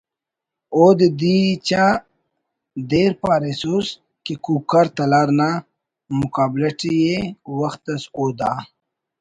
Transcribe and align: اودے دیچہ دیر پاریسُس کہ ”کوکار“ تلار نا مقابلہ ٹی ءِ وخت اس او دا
اودے 0.75 1.07
دیچہ 1.19 1.85
دیر 2.89 3.11
پاریسُس 3.21 3.87
کہ 4.25 4.33
”کوکار“ 4.43 4.87
تلار 4.95 5.29
نا 5.39 5.49
مقابلہ 6.19 6.69
ٹی 6.79 6.91
ءِ 7.15 7.17
وخت 7.59 7.83
اس 7.93 8.03
او 8.17 8.25
دا 8.39 8.51